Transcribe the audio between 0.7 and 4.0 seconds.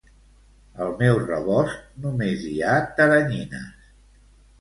Al meu rebost només hi ha teranyines